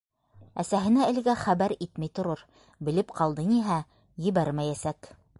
Әсәһенә 0.61 1.01
әлегә 1.07 1.33
хәбәр 1.41 1.75
итмәй 1.85 2.11
торор, 2.19 2.41
белеп 2.87 3.13
ҡалды 3.19 3.45
ниһә, 3.53 3.77
ебәрмәйәсәк. 4.29 5.11